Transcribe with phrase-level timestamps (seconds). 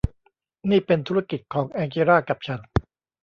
[0.69, 2.59] นี่เป็นธุรกิจของแองเจล่ากับฉัน